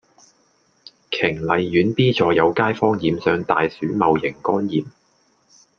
[1.11, 4.83] 瓊麗苑 B 座有街坊染上大鼠戊型肝炎